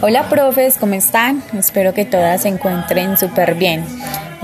Hola 0.00 0.28
profes, 0.28 0.78
¿cómo 0.78 0.94
están? 0.94 1.42
Espero 1.58 1.92
que 1.94 2.04
todas 2.04 2.42
se 2.42 2.48
encuentren 2.48 3.16
súper 3.16 3.54
bien. 3.54 3.84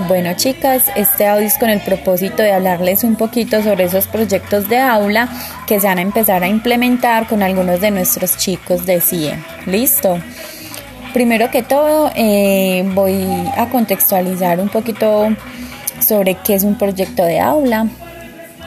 Bueno 0.08 0.34
chicas, 0.34 0.84
este 0.96 1.27
audio 1.27 1.46
es 1.46 1.57
con 1.58 1.71
el 1.71 1.80
propósito 1.80 2.42
de 2.42 2.53
hablarles 2.53 3.05
un 3.05 3.15
poquito 3.15 3.63
sobre 3.63 3.85
esos 3.85 4.09
proyectos 4.09 4.69
de 4.69 4.79
aula 4.79 5.29
que 5.69 5.79
se 5.79 5.87
van 5.87 5.99
a 5.99 6.03
empezar 6.03 6.43
a 6.43 6.49
implementar 6.49 7.29
con 7.29 7.43
algunos 7.43 7.81
de 7.81 7.93
nuestros 7.93 8.37
chicos 8.37 8.85
de 8.87 9.01
CIE. 9.01 9.39
¿Listo? 9.67 10.19
Primero 11.12 11.48
que 11.52 11.62
todo, 11.62 12.11
eh, 12.16 12.82
voy 12.93 13.25
a 13.57 13.68
contextualizar 13.71 14.59
un 14.59 14.68
poquito 14.68 15.29
sobre 16.00 16.34
qué 16.34 16.55
es 16.55 16.64
un 16.64 16.77
proyecto 16.77 17.25
de 17.25 17.39
aula, 17.39 17.86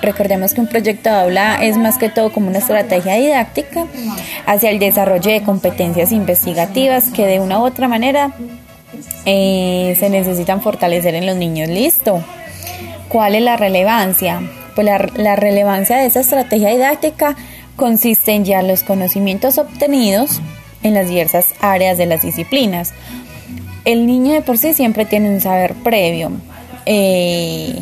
Recordemos 0.02 0.54
que 0.54 0.62
un 0.62 0.68
proyecto 0.68 1.10
de 1.10 1.16
aula 1.16 1.58
es 1.62 1.78
más 1.78 1.98
que 1.98 2.10
todo 2.10 2.32
como 2.32 2.48
una 2.48 2.60
estrategia 2.60 3.16
didáctica 3.16 3.86
hacia 4.46 4.70
el 4.70 4.80
desarrollo 4.80 5.32
de 5.32 5.42
competencias 5.42 6.12
investigativas 6.12 7.06
que 7.06 7.26
de 7.26 7.40
una 7.40 7.60
u 7.60 7.66
otra 7.66 7.88
manera 7.88 8.32
eh, 9.26 9.96
se 10.00 10.10
necesitan 10.10 10.62
fortalecer 10.62 11.16
en 11.16 11.26
los 11.26 11.36
niños. 11.36 11.70
Listo. 11.70 12.24
¿Cuál 13.10 13.36
es 13.36 13.42
la 13.42 13.58
relevancia? 13.58 14.42
Pues 14.76 14.86
la, 14.86 15.10
la 15.16 15.36
relevancia 15.36 15.98
de 15.98 16.06
esa 16.06 16.20
estrategia 16.20 16.70
didáctica 16.70 17.36
consiste 17.76 18.34
en 18.34 18.46
ya 18.46 18.62
los 18.62 18.84
conocimientos 18.84 19.58
obtenidos 19.58 20.42
en 20.84 20.94
las 20.94 21.10
diversas 21.10 21.54
áreas 21.62 21.98
de 21.98 22.06
las 22.06 22.22
disciplinas. 22.22 22.94
El 23.86 24.06
niño 24.06 24.34
de 24.34 24.42
por 24.42 24.58
sí 24.58 24.74
siempre 24.74 25.06
tiene 25.06 25.30
un 25.30 25.42
saber 25.42 25.74
previo. 25.74 26.32
Eh, 26.86 27.82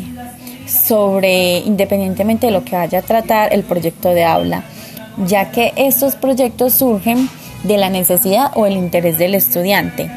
sobre, 0.66 1.58
independientemente 1.58 2.46
de 2.46 2.52
lo 2.52 2.64
que 2.64 2.76
vaya 2.76 2.98
a 2.98 3.02
tratar 3.02 3.52
el 3.52 3.62
proyecto 3.62 4.10
de 4.10 4.24
aula, 4.24 4.64
ya 5.26 5.50
que 5.50 5.72
estos 5.76 6.16
proyectos 6.16 6.74
surgen 6.74 7.28
de 7.62 7.78
la 7.78 7.90
necesidad 7.90 8.50
o 8.54 8.66
el 8.66 8.74
interés 8.76 9.18
del 9.18 9.34
estudiante. 9.34 10.10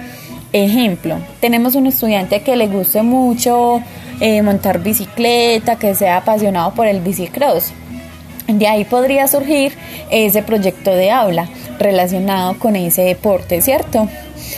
Ejemplo, 0.52 1.18
tenemos 1.40 1.76
un 1.76 1.88
estudiante 1.88 2.42
que 2.42 2.56
le 2.56 2.68
guste 2.68 3.04
mucho 3.04 3.82
eh, 4.20 4.42
montar 4.42 4.80
bicicleta, 4.80 5.78
que 5.78 5.94
sea 5.94 6.18
apasionado 6.18 6.74
por 6.74 6.88
el 6.88 7.02
bicicross. 7.02 7.72
De 8.48 8.68
ahí 8.68 8.84
podría 8.84 9.28
surgir 9.28 9.74
ese 10.10 10.42
proyecto 10.42 10.90
de 10.92 11.12
aula 11.12 11.48
relacionado 11.78 12.58
con 12.58 12.76
ese 12.76 13.04
deporte, 13.04 13.62
¿cierto? 13.62 14.10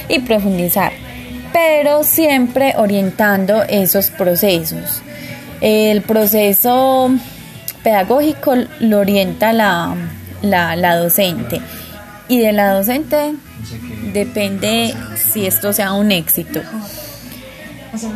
Y 0.08 0.20
profundizar, 0.20 0.94
pero 1.52 2.04
siempre 2.04 2.74
orientando 2.78 3.64
esos 3.64 4.10
procesos. 4.12 5.02
El 5.62 6.02
proceso 6.02 7.12
pedagógico 7.84 8.56
lo 8.80 9.00
orienta 9.00 9.54
la, 9.54 9.96
la, 10.42 10.96
docente 10.98 11.62
y 12.28 12.40
de 12.40 12.52
la 12.52 12.74
docente 12.74 13.36
depende 14.12 14.94
si 15.16 15.46
esto 15.46 15.72
sea 15.72 15.94
un 15.94 16.12
éxito. 16.12 16.62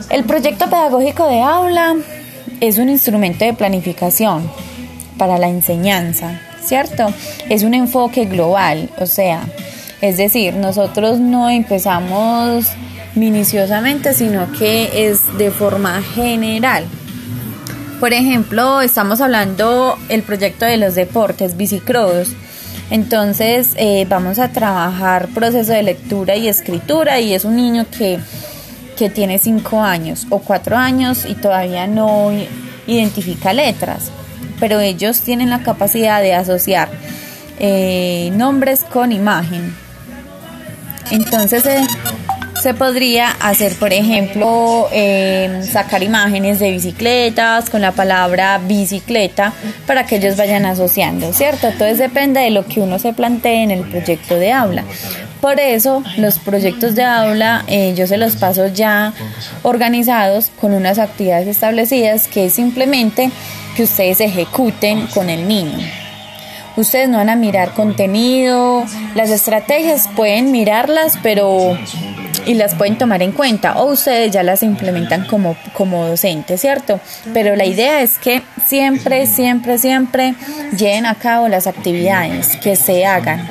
El 0.09 0.23
proyecto 0.23 0.69
pedagógico 0.69 1.27
de 1.27 1.41
aula 1.41 1.95
es 2.61 2.77
un 2.77 2.89
instrumento 2.89 3.45
de 3.45 3.53
planificación 3.53 4.49
para 5.17 5.37
la 5.37 5.47
enseñanza, 5.47 6.41
¿cierto? 6.63 7.13
Es 7.49 7.63
un 7.63 7.73
enfoque 7.73 8.25
global, 8.25 8.89
o 8.97 9.05
sea, 9.05 9.41
es 10.01 10.17
decir, 10.17 10.55
nosotros 10.55 11.19
no 11.19 11.49
empezamos 11.49 12.65
minuciosamente, 13.15 14.13
sino 14.13 14.51
que 14.51 15.09
es 15.09 15.37
de 15.37 15.51
forma 15.51 16.01
general. 16.01 16.85
Por 18.05 18.13
ejemplo, 18.13 18.81
estamos 18.81 19.19
hablando 19.19 19.97
el 20.09 20.21
proyecto 20.21 20.63
de 20.65 20.77
los 20.77 20.93
deportes, 20.93 21.57
bicicross. 21.57 22.33
Entonces 22.91 23.71
eh, 23.77 24.05
vamos 24.07 24.37
a 24.37 24.49
trabajar 24.49 25.27
proceso 25.29 25.71
de 25.71 25.81
lectura 25.81 26.35
y 26.35 26.47
escritura 26.47 27.19
y 27.19 27.33
es 27.33 27.45
un 27.45 27.55
niño 27.55 27.87
que, 27.89 28.19
tiene 29.09 29.39
cinco 29.39 29.81
años 29.81 30.27
o 30.29 30.37
cuatro 30.37 30.77
años 30.77 31.25
y 31.27 31.33
todavía 31.33 31.87
no 31.87 32.31
identifica 32.85 33.53
letras, 33.53 34.11
pero 34.59 34.79
ellos 34.79 35.21
tienen 35.21 35.49
la 35.49 35.63
capacidad 35.63 36.21
de 36.21 36.35
asociar 36.35 36.89
eh, 37.57 38.29
nombres 38.35 38.83
con 38.83 39.13
imagen. 39.13 39.75
Entonces 41.09 41.65
eh, 41.65 41.81
se 42.65 42.73
podría 42.73 43.29
hacer, 43.29 43.75
por 43.75 43.93
ejemplo, 43.93 44.89
em, 44.91 45.61
sacar 45.61 46.01
imágenes 46.01 46.57
de 46.57 46.71
bicicletas 46.71 47.69
con 47.69 47.79
la 47.79 47.91
palabra 47.91 48.57
bicicleta 48.57 49.53
para 49.85 50.07
que 50.07 50.15
ellos 50.15 50.35
vayan 50.35 50.65
asociando, 50.65 51.31
¿cierto? 51.31 51.67
Entonces 51.67 51.99
depende 51.99 52.39
de 52.39 52.49
lo 52.49 52.65
que 52.65 52.79
uno 52.79 52.97
se 52.97 53.13
plantee 53.13 53.61
en 53.61 53.69
el 53.69 53.81
proyecto 53.81 54.33
de 54.33 54.51
aula. 54.51 54.83
Por 55.41 55.59
eso 55.59 56.01
los 56.17 56.39
proyectos 56.39 56.95
de 56.95 57.03
aula 57.03 57.63
eh, 57.67 57.93
yo 57.95 58.07
se 58.07 58.17
los 58.17 58.35
paso 58.35 58.65
ya 58.65 59.13
organizados 59.61 60.49
con 60.59 60.73
unas 60.73 60.97
actividades 60.97 61.47
establecidas 61.47 62.27
que 62.27 62.45
es 62.45 62.53
simplemente 62.53 63.29
que 63.75 63.83
ustedes 63.83 64.21
ejecuten 64.21 65.05
con 65.13 65.29
el 65.29 65.47
niño. 65.47 65.85
Ustedes 66.77 67.07
no 67.09 67.17
van 67.17 67.29
a 67.29 67.35
mirar 67.35 67.73
contenido, 67.73 68.85
las 69.13 69.29
estrategias 69.29 70.09
pueden 70.15 70.51
mirarlas, 70.51 71.19
pero 71.21 71.77
y 72.45 72.53
las 72.53 72.75
pueden 72.75 72.97
tomar 72.97 73.21
en 73.21 73.31
cuenta 73.31 73.77
o 73.77 73.91
ustedes 73.91 74.31
ya 74.31 74.43
las 74.43 74.63
implementan 74.63 75.25
como, 75.25 75.55
como 75.73 76.07
docentes, 76.07 76.61
¿cierto? 76.61 76.99
Pero 77.33 77.55
la 77.55 77.65
idea 77.65 78.01
es 78.01 78.17
que 78.17 78.41
siempre, 78.65 79.25
siempre, 79.27 79.77
siempre 79.77 80.35
lleven 80.77 81.05
a 81.05 81.15
cabo 81.15 81.47
las 81.47 81.67
actividades 81.67 82.57
que 82.57 82.75
se 82.75 83.05
hagan 83.05 83.47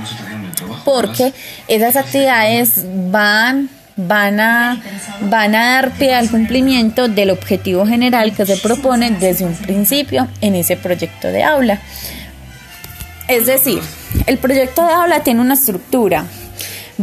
porque 0.84 1.32
esas 1.66 1.96
actividades 1.96 2.84
van 3.10 3.68
van 3.96 4.40
a, 4.40 4.82
van 5.20 5.54
a 5.54 5.74
dar 5.74 5.92
pie 5.92 6.14
al 6.14 6.30
cumplimiento 6.30 7.08
del 7.08 7.30
objetivo 7.30 7.86
general 7.86 8.34
que 8.34 8.44
se 8.44 8.56
propone 8.56 9.12
desde 9.12 9.44
un 9.44 9.54
principio 9.54 10.28
en 10.40 10.56
ese 10.56 10.76
proyecto 10.76 11.28
de 11.28 11.44
aula. 11.44 11.80
Es 13.28 13.46
decir, 13.46 13.80
el 14.26 14.38
proyecto 14.38 14.84
de 14.84 14.92
aula 14.92 15.20
tiene 15.20 15.40
una 15.40 15.54
estructura, 15.54 16.24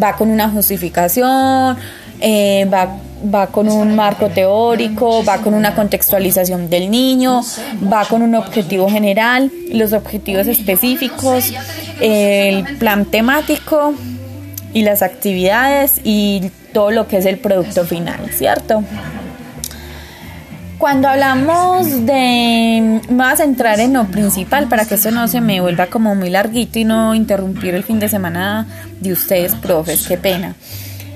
va 0.01 0.15
con 0.15 0.29
una 0.29 0.49
justificación, 0.49 1.77
eh, 2.19 2.67
va, 2.71 2.97
va 3.33 3.47
con 3.47 3.67
un 3.67 3.95
marco 3.95 4.29
teórico, 4.29 5.23
va 5.23 5.37
con 5.37 5.53
una 5.53 5.73
contextualización 5.73 6.69
del 6.69 6.91
niño, 6.91 7.41
va 7.91 8.05
con 8.05 8.21
un 8.21 8.35
objetivo 8.35 8.89
general, 8.89 9.51
los 9.71 9.93
objetivos 9.93 10.47
específicos, 10.47 11.53
el 11.99 12.77
plan 12.77 13.05
temático 13.05 13.93
y 14.73 14.83
las 14.83 15.01
actividades 15.01 15.99
y 16.03 16.51
todo 16.73 16.91
lo 16.91 17.07
que 17.07 17.17
es 17.17 17.25
el 17.25 17.37
producto 17.37 17.85
final, 17.85 18.29
¿cierto? 18.31 18.83
Cuando 20.81 21.09
hablamos 21.09 22.07
de, 22.07 23.01
me 23.07 23.15
voy 23.15 23.25
a 23.27 23.35
centrar 23.35 23.79
en 23.79 23.93
lo 23.93 24.05
principal 24.05 24.67
para 24.67 24.83
que 24.83 24.95
esto 24.95 25.11
no 25.11 25.27
se 25.27 25.39
me 25.39 25.61
vuelva 25.61 25.85
como 25.85 26.15
muy 26.15 26.31
larguito 26.31 26.79
y 26.79 26.85
no 26.85 27.13
interrumpir 27.13 27.75
el 27.75 27.83
fin 27.83 27.99
de 27.99 28.09
semana 28.09 28.65
de 28.99 29.11
ustedes, 29.13 29.53
profes, 29.53 30.07
qué 30.07 30.17
pena. 30.17 30.55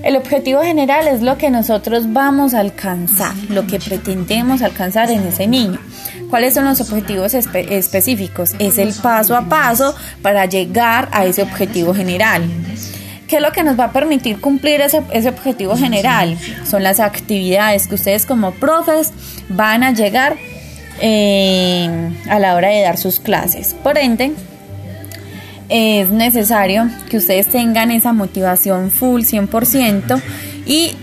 El 0.03 0.17
objetivo 0.17 0.61
general 0.61 1.07
es 1.07 1.23
lo 1.23 1.39
que 1.39 1.49
nosotros 1.49 2.13
vamos 2.13 2.53
a 2.53 2.59
alcanzar, 2.59 3.33
lo 3.49 3.65
que 3.65 3.79
pretendemos 3.79 4.61
alcanzar 4.61 5.09
en 5.09 5.23
ese 5.23 5.47
niño. 5.47 5.79
¿Cuáles 6.29 6.53
son 6.53 6.65
los 6.65 6.79
objetivos 6.79 7.33
específicos? 7.33 8.53
Es 8.59 8.77
el 8.77 8.93
paso 8.93 9.35
a 9.35 9.49
paso 9.49 9.95
para 10.21 10.45
llegar 10.45 11.09
a 11.11 11.25
ese 11.25 11.41
objetivo 11.41 11.95
general. 11.95 12.43
¿Qué 13.27 13.37
es 13.37 13.41
lo 13.41 13.51
que 13.51 13.63
nos 13.63 13.79
va 13.79 13.85
a 13.85 13.91
permitir 13.91 14.39
cumplir 14.39 14.81
ese, 14.81 14.99
objetivo 15.29 15.75
general? 15.75 16.37
Son 16.63 16.83
las 16.83 16.99
actividades 16.99 17.87
que 17.87 17.95
ustedes 17.95 18.25
como 18.25 18.51
profes 18.51 19.11
van 19.49 19.83
a 19.83 19.91
llegar 19.93 20.35
eh, 21.01 21.89
a 22.29 22.39
la 22.39 22.55
hora 22.55 22.69
de 22.69 22.81
dar 22.81 22.97
sus 22.97 23.19
clases. 23.19 23.73
Por 23.73 23.97
ende, 23.97 24.33
es 25.69 26.09
necesario 26.09 26.87
que 27.09 27.17
ustedes 27.17 27.49
tengan 27.49 27.89
esa 27.89 28.13
motivación 28.13 28.91
full 28.91 29.21
100% 29.21 30.21
y 30.67 30.95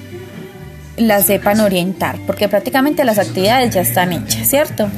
la 0.97 1.23
sepan 1.23 1.61
orientar, 1.61 2.19
porque 2.27 2.49
prácticamente 2.49 3.05
las 3.05 3.19
actividades 3.19 3.75
ya 3.75 3.81
están 3.81 4.13
hechas, 4.13 4.47
¿cierto? 4.47 4.89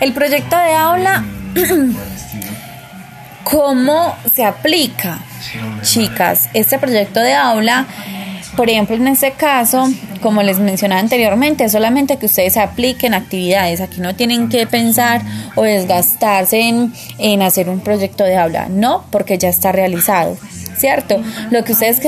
El 0.00 0.12
proyecto 0.12 0.58
de 0.58 0.74
aula, 0.74 1.24
¿cómo 3.44 4.14
se 4.34 4.44
aplica? 4.44 5.20
Chicas, 5.82 6.48
este 6.54 6.78
proyecto 6.78 7.20
de 7.20 7.34
aula, 7.34 7.86
por 8.56 8.70
ejemplo, 8.70 8.96
en 8.96 9.08
este 9.08 9.32
caso, 9.32 9.88
como 10.20 10.42
les 10.42 10.58
mencionaba 10.58 11.00
anteriormente, 11.00 11.68
solamente 11.68 12.16
que 12.16 12.26
ustedes 12.26 12.56
apliquen 12.56 13.14
actividades. 13.14 13.80
Aquí 13.80 14.00
no 14.00 14.14
tienen 14.14 14.48
que 14.48 14.66
pensar 14.66 15.22
o 15.56 15.62
desgastarse 15.62 16.60
en, 16.60 16.92
en 17.18 17.42
hacer 17.42 17.68
un 17.68 17.80
proyecto 17.80 18.24
de 18.24 18.36
aula. 18.36 18.68
No, 18.70 19.04
porque 19.10 19.38
ya 19.38 19.48
está 19.48 19.72
realizado, 19.72 20.36
¿cierto? 20.76 21.20
Lo 21.50 21.64
que 21.64 21.72
ustedes 21.72 22.00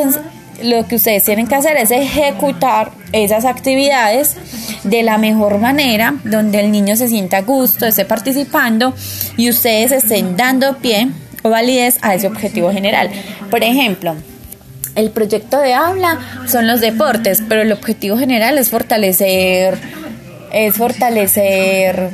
lo 0.63 0.87
que 0.87 0.97
ustedes 0.97 1.25
tienen 1.25 1.47
que 1.47 1.55
hacer 1.55 1.77
es 1.77 1.91
ejecutar 1.91 2.91
esas 3.13 3.45
actividades 3.45 4.37
de 4.85 5.03
la 5.03 5.19
mejor 5.19 5.59
manera, 5.59 6.15
donde 6.25 6.61
el 6.61 6.71
niño 6.71 6.97
se 6.97 7.09
sienta 7.09 7.39
a 7.39 7.43
gusto, 7.43 7.87
esté 7.87 8.05
participando 8.05 8.95
y 9.37 9.51
ustedes 9.51 9.93
estén 9.93 10.37
dando 10.37 10.79
pie 10.79 11.09
o 11.47 11.51
validez 11.51 11.99
a 12.03 12.15
ese 12.17 12.27
objetivo 12.27 12.73
general. 12.73 13.09
Por 13.51 13.63
ejemplo, 13.63 14.17
El 14.97 15.11
proyecto 15.11 15.61
de 15.61 15.75
aula 15.75 16.19
son 16.49 16.67
los 16.67 16.81
deportes, 16.81 17.43
pero 17.47 17.61
el 17.61 17.71
objetivo 17.71 18.17
general 18.17 18.57
es 18.57 18.71
fortalecer, 18.71 19.77
es 20.53 20.75
fortalecer 20.75 22.09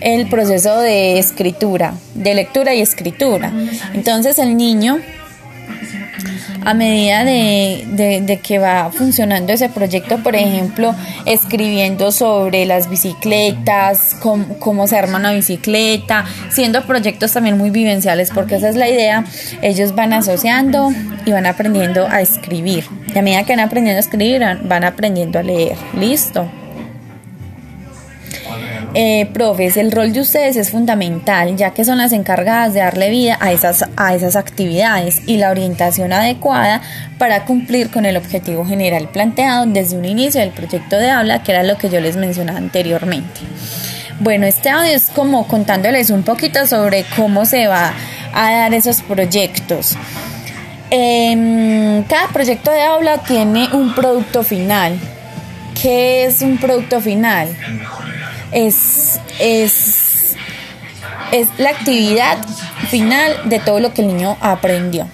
el 0.00 0.28
proceso 0.28 0.80
de 0.80 1.20
escritura, 1.20 1.94
de 2.14 2.34
lectura 2.34 2.74
y 2.74 2.80
escritura. 2.80 3.52
Entonces 3.94 4.40
el 4.40 4.56
niño 4.56 4.98
a 6.66 6.74
medida 6.74 7.24
de, 7.24 8.40
que 8.42 8.58
va 8.58 8.90
funcionando 8.90 9.52
ese 9.52 9.68
proyecto, 9.68 10.18
por 10.18 10.34
ejemplo, 10.34 10.96
escribiendo 11.24 12.10
sobre 12.10 12.66
las 12.66 12.90
bicicletas, 12.90 14.16
cómo, 14.20 14.88
se 14.88 14.96
arma 14.96 15.18
una 15.18 15.30
bicicleta, 15.30 16.24
siendo 16.50 16.82
proyectos 16.82 17.32
también 17.32 17.56
muy 17.56 17.70
vivenciales, 17.70 18.32
porque 18.34 18.56
esa 18.56 18.68
es 18.68 18.74
la 18.74 18.88
idea, 18.88 19.24
ellos 19.62 19.94
van 19.94 20.12
asociando 20.12 20.90
y 21.24 21.30
van 21.30 21.46
aprendiendo 21.46 22.08
a 22.08 22.20
escribir. 22.20 22.84
Y 23.14 23.16
a 23.16 23.22
medida 23.22 23.44
que 23.44 23.52
van 23.54 23.64
aprendiendo 23.64 23.98
a 23.98 24.00
escribir, 24.00 24.42
van 24.64 24.82
aprendiendo 24.82 25.38
a 25.38 25.44
leer. 25.44 25.76
Listo. 25.96 26.50
Eh, 28.98 29.28
profes, 29.30 29.76
el 29.76 29.92
rol 29.92 30.14
de 30.14 30.20
ustedes 30.20 30.56
es 30.56 30.70
fundamental, 30.70 31.54
ya 31.54 31.74
que 31.74 31.84
son 31.84 31.98
las 31.98 32.12
encargadas 32.12 32.72
de 32.72 32.80
darle 32.80 33.10
vida 33.10 33.36
a 33.40 33.52
esas, 33.52 33.84
a 33.94 34.14
esas 34.14 34.36
actividades 34.36 35.20
y 35.26 35.36
la 35.36 35.50
orientación 35.50 36.14
adecuada 36.14 36.80
para 37.18 37.44
cumplir 37.44 37.90
con 37.90 38.06
el 38.06 38.16
objetivo 38.16 38.64
general 38.64 39.10
planteado 39.10 39.66
desde 39.66 39.98
un 39.98 40.06
inicio 40.06 40.40
del 40.40 40.48
proyecto 40.48 40.96
de 40.96 41.10
habla, 41.10 41.42
que 41.42 41.52
era 41.52 41.62
lo 41.62 41.76
que 41.76 41.90
yo 41.90 42.00
les 42.00 42.16
mencionaba 42.16 42.56
anteriormente. 42.56 43.42
Bueno, 44.20 44.46
este 44.46 44.70
audio 44.70 44.94
es 44.94 45.10
como 45.10 45.46
contándoles 45.46 46.08
un 46.08 46.22
poquito 46.22 46.66
sobre 46.66 47.04
cómo 47.16 47.44
se 47.44 47.66
va 47.66 47.92
a 48.32 48.50
dar 48.50 48.72
esos 48.72 49.02
proyectos. 49.02 49.94
Em, 50.88 52.02
cada 52.04 52.28
proyecto 52.28 52.70
de 52.70 52.80
habla 52.80 53.18
tiene 53.18 53.68
un 53.74 53.94
producto 53.94 54.42
final. 54.42 54.98
¿Qué 55.82 56.24
es 56.24 56.40
un 56.40 56.56
producto 56.56 56.98
final? 57.02 57.48
Es, 58.52 59.20
es, 59.40 60.36
es 61.32 61.48
la 61.58 61.70
actividad 61.70 62.38
final 62.88 63.32
de 63.44 63.58
todo 63.58 63.80
lo 63.80 63.92
que 63.92 64.02
el 64.02 64.08
niño 64.08 64.36
aprendió. 64.40 65.08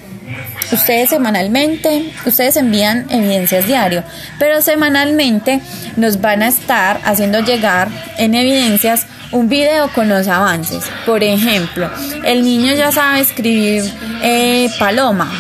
Ustedes 0.70 1.11
semanalmente, 1.11 2.12
ustedes 2.25 2.56
envían 2.56 3.06
evidencias 3.11 3.67
diario, 3.67 4.05
pero 4.38 4.62
semanalmente 4.62 5.61
nos 5.96 6.20
van 6.20 6.43
a 6.43 6.49
estar 6.49 7.00
haciendo 7.05 7.40
llegar 7.40 7.88
en 8.17 8.34
evidencias 8.34 9.06
un 9.32 9.49
video 9.49 9.88
con 9.93 10.08
los 10.08 10.28
avances. 10.28 10.85
Por 11.05 11.23
ejemplo, 11.23 11.90
el 12.25 12.43
niño 12.43 12.75
ya 12.75 12.90
sabe 12.90 13.20
escribir 13.20 13.93
eh, 14.23 14.70
paloma, 14.78 15.31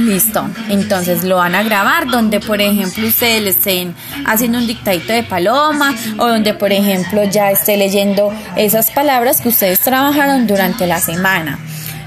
Listo. 0.00 0.48
Entonces 0.68 1.24
lo 1.24 1.36
van 1.36 1.54
a 1.54 1.62
grabar 1.62 2.06
donde, 2.06 2.40
por 2.40 2.60
ejemplo, 2.60 3.06
ustedes 3.06 3.42
le 3.42 3.50
estén 3.50 3.94
haciendo 4.26 4.58
un 4.58 4.66
dictadito 4.66 5.12
de 5.12 5.22
paloma 5.22 5.94
o 6.18 6.26
donde, 6.26 6.54
por 6.54 6.72
ejemplo, 6.72 7.24
ya 7.24 7.50
esté 7.50 7.76
leyendo 7.76 8.32
esas 8.56 8.90
palabras 8.90 9.40
que 9.40 9.48
ustedes 9.48 9.80
trabajaron 9.80 10.46
durante 10.46 10.86
la 10.86 11.00
semana. 11.00 11.58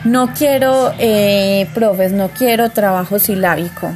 No 0.06 0.34
quiero, 0.34 0.94
eh, 0.98 1.68
profes, 1.74 2.12
no 2.12 2.30
quiero 2.30 2.72
trabajo 2.72 3.20
silábico. 3.20 3.92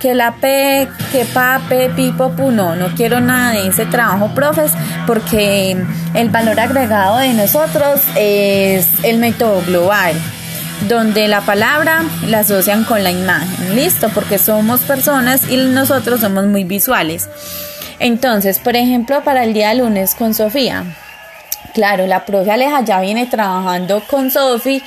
Que 0.00 0.14
la 0.14 0.34
P, 0.34 0.88
que 1.12 1.24
pa, 1.26 1.60
P, 1.68 1.90
pipo, 1.90 2.32
pu, 2.32 2.50
no, 2.50 2.74
no 2.74 2.88
quiero 2.96 3.20
nada 3.20 3.52
de 3.52 3.68
ese 3.68 3.86
trabajo, 3.86 4.34
profes, 4.34 4.72
porque 5.06 5.76
el 6.14 6.28
valor 6.30 6.58
agregado 6.58 7.18
de 7.18 7.32
nosotros 7.34 8.00
es 8.16 8.88
el 9.04 9.18
método 9.18 9.62
global 9.64 10.16
donde 10.88 11.28
la 11.28 11.40
palabra 11.42 12.02
la 12.26 12.40
asocian 12.40 12.84
con 12.84 13.02
la 13.02 13.10
imagen, 13.10 13.74
listo, 13.76 14.08
porque 14.10 14.38
somos 14.38 14.80
personas 14.80 15.48
y 15.50 15.56
nosotros 15.56 16.20
somos 16.20 16.46
muy 16.46 16.64
visuales. 16.64 17.28
Entonces, 17.98 18.58
por 18.58 18.76
ejemplo, 18.76 19.22
para 19.22 19.44
el 19.44 19.54
día 19.54 19.74
lunes 19.74 20.14
con 20.14 20.34
Sofía, 20.34 20.84
claro, 21.74 22.06
la 22.06 22.24
profe 22.24 22.50
Aleja 22.50 22.80
ya 22.82 23.00
viene 23.00 23.26
trabajando 23.26 24.02
con 24.08 24.30
Sofía 24.30 24.82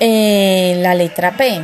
eh, 0.00 0.74
la 0.78 0.94
letra 0.94 1.32
P, 1.32 1.62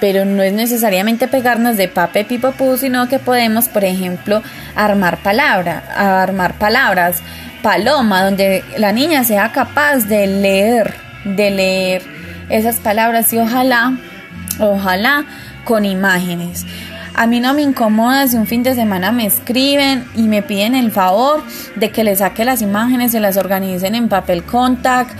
pero 0.00 0.24
no 0.24 0.42
es 0.42 0.52
necesariamente 0.52 1.28
pegarnos 1.28 1.76
de 1.76 1.88
pape 1.88 2.24
pipo 2.24 2.52
sino 2.76 3.08
que 3.08 3.18
podemos, 3.18 3.68
por 3.68 3.84
ejemplo, 3.84 4.42
armar 4.74 5.18
palabra, 5.18 5.84
armar 5.94 6.54
palabras, 6.54 7.22
paloma, 7.62 8.24
donde 8.24 8.64
la 8.78 8.92
niña 8.92 9.24
sea 9.24 9.52
capaz 9.52 10.06
de 10.06 10.26
leer, 10.26 10.94
de 11.24 11.50
leer 11.50 12.15
esas 12.48 12.76
palabras 12.76 13.32
y 13.32 13.38
ojalá, 13.38 13.96
ojalá 14.60 15.24
con 15.64 15.84
imágenes. 15.84 16.64
A 17.14 17.26
mí 17.26 17.40
no 17.40 17.54
me 17.54 17.62
incomoda 17.62 18.28
si 18.28 18.36
un 18.36 18.46
fin 18.46 18.62
de 18.62 18.74
semana 18.74 19.10
me 19.10 19.24
escriben 19.24 20.04
y 20.14 20.22
me 20.24 20.42
piden 20.42 20.74
el 20.74 20.90
favor 20.90 21.42
de 21.74 21.90
que 21.90 22.04
les 22.04 22.18
saque 22.18 22.44
las 22.44 22.60
imágenes, 22.60 23.12
se 23.12 23.20
las 23.20 23.38
organicen 23.38 23.94
en 23.94 24.08
papel 24.08 24.42
contact 24.42 25.16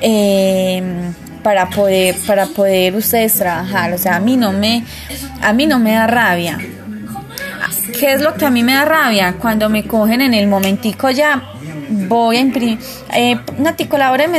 em, 0.00 1.12
para 1.42 1.68
poder 1.68 2.14
para 2.26 2.46
poder 2.46 2.94
ustedes 2.94 3.34
trabajar. 3.34 3.92
O 3.92 3.98
sea, 3.98 4.16
a 4.16 4.20
mí 4.20 4.36
no 4.36 4.52
me 4.52 4.84
a 5.40 5.52
mí 5.52 5.66
no 5.66 5.80
me 5.80 5.94
da 5.94 6.06
rabia. 6.06 6.58
¿Qué 7.98 8.12
es 8.12 8.20
lo 8.20 8.34
que 8.34 8.46
a 8.46 8.50
mí 8.50 8.62
me 8.62 8.74
da 8.74 8.84
rabia? 8.84 9.34
Cuando 9.40 9.68
me 9.68 9.84
cogen 9.84 10.20
en 10.20 10.34
el 10.34 10.46
momentico 10.46 11.10
ya 11.10 11.42
voy 11.92 12.36
a 12.36 12.40
imprimir, 12.40 12.78
eh, 13.14 13.38
Nati, 13.58 13.88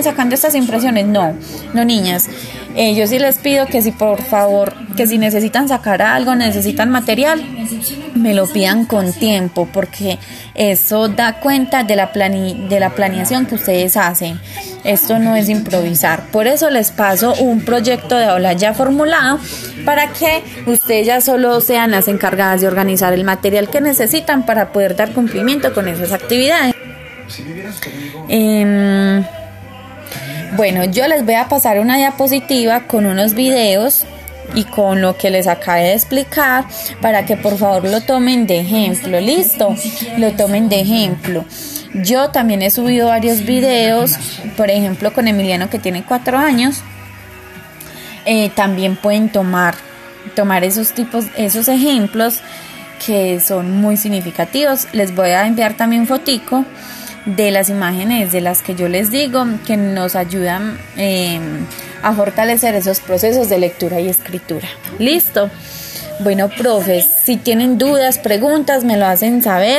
sacando 0.01 0.35
estas 0.35 0.55
impresiones. 0.55 1.05
No, 1.05 1.33
no 1.73 1.85
niñas. 1.85 2.29
Eh, 2.75 2.95
yo 2.95 3.05
sí 3.05 3.19
les 3.19 3.38
pido 3.38 3.67
que 3.67 3.83
si 3.83 3.91
por 3.91 4.21
favor, 4.23 4.73
que 4.97 5.05
si 5.05 5.19
necesitan 5.19 5.67
sacar 5.67 6.01
algo, 6.01 6.33
necesitan 6.33 6.89
material, 6.89 7.44
me 8.15 8.33
lo 8.33 8.47
pidan 8.47 8.85
con 8.85 9.13
tiempo, 9.13 9.67
porque 9.71 10.17
eso 10.55 11.07
da 11.07 11.39
cuenta 11.39 11.83
de 11.83 11.95
la, 11.95 12.07
de 12.07 12.79
la 12.79 12.89
planeación 12.89 13.45
que 13.45 13.55
ustedes 13.55 13.95
hacen. 13.95 14.39
Esto 14.83 15.19
no 15.19 15.35
es 15.35 15.50
improvisar. 15.50 16.27
Por 16.31 16.47
eso 16.47 16.69
les 16.69 16.91
paso 16.91 17.35
un 17.35 17.61
proyecto 17.61 18.17
de 18.17 18.25
aula 18.25 18.53
ya 18.53 18.73
formulado 18.73 19.39
para 19.85 20.07
que 20.07 20.44
ustedes 20.65 21.07
ya 21.07 21.21
solo 21.21 21.61
sean 21.61 21.91
las 21.91 22.07
encargadas 22.07 22.61
de 22.61 22.67
organizar 22.67 23.13
el 23.13 23.23
material 23.23 23.69
que 23.69 23.81
necesitan 23.81 24.45
para 24.45 24.71
poder 24.71 24.95
dar 24.95 25.13
cumplimiento 25.13 25.73
con 25.73 25.88
esas 25.88 26.11
actividades. 26.11 26.72
Em, 28.29 29.23
bueno, 30.55 30.85
yo 30.85 31.07
les 31.07 31.25
voy 31.25 31.35
a 31.35 31.47
pasar 31.47 31.79
una 31.79 31.97
diapositiva 31.97 32.81
con 32.81 33.05
unos 33.05 33.33
videos 33.33 34.05
y 34.55 34.65
con 34.65 35.01
lo 35.01 35.17
que 35.17 35.29
les 35.29 35.47
acabé 35.47 35.83
de 35.83 35.93
explicar 35.93 36.65
para 37.01 37.25
que 37.25 37.38
por 37.38 37.57
favor 37.57 37.86
lo 37.86 38.01
tomen 38.01 38.45
de 38.45 38.59
ejemplo. 38.59 39.19
Listo, 39.19 39.75
lo 40.17 40.31
tomen 40.33 40.69
de 40.69 40.81
ejemplo. 40.81 41.45
Yo 41.93 42.29
también 42.29 42.62
he 42.62 42.69
subido 42.69 43.07
varios 43.07 43.45
videos, 43.45 44.17
por 44.57 44.69
ejemplo 44.69 45.13
con 45.13 45.27
Emiliano 45.27 45.69
que 45.69 45.79
tiene 45.79 46.03
cuatro 46.03 46.38
años. 46.38 46.81
Eh, 48.25 48.50
también 48.55 48.95
pueden 48.95 49.29
tomar, 49.29 49.75
tomar 50.36 50.63
esos 50.63 50.93
tipos, 50.93 51.25
esos 51.36 51.67
ejemplos 51.67 52.41
que 53.05 53.39
son 53.39 53.71
muy 53.71 53.98
significativos. 53.98 54.88
Les 54.93 55.15
voy 55.15 55.31
a 55.31 55.45
enviar 55.45 55.75
también 55.75 56.03
un 56.03 56.07
fotico 56.07 56.65
de 57.25 57.51
las 57.51 57.70
imágenes 57.70 58.32
de 58.32 58.42
las 58.42 58.62
que 58.62 58.75
yo 58.75 58.89
les 58.89 59.12
digo 59.12 59.46
que 59.65 59.77
nos 59.77 60.15
ayudan 60.15 60.77
em, 60.98 61.65
a 62.01 62.13
fortalecer 62.13 62.75
esos 62.75 63.00
procesos 63.00 63.50
de 63.50 63.58
lectura 63.60 64.00
y 64.00 64.10
escritura. 64.10 64.68
Listo. 65.00 65.50
Bueno, 66.20 66.50
profes, 66.50 67.08
si 67.24 67.38
tienen 67.38 67.77
dudas, 67.77 68.20
preguntas, 68.20 68.84
me 68.84 68.98
lo 68.98 69.06
hacen 69.08 69.42
saber. 69.42 69.72